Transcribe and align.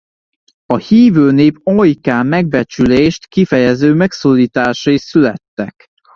A 0.65 0.77
hívő 0.77 1.31
nép 1.31 1.57
ajkán 1.63 2.25
megbecsülést 2.25 3.27
kifejező 3.27 3.93
megszólításai 3.93 4.97
születtek. 4.97 5.91